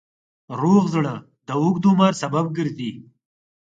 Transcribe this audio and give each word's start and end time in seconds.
روغ 0.59 0.83
زړه 0.95 1.13
د 1.47 1.49
اوږد 1.61 1.83
عمر 1.91 2.11
سبب 2.21 2.45
ګرځي. 2.57 2.91